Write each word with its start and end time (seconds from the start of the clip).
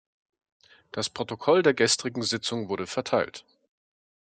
Das 0.91 1.11
Protokoll 1.11 1.61
der 1.61 1.75
gestrigen 1.75 2.23
Sitzung 2.23 2.69
wurde 2.69 2.87
verteilt. 2.87 3.45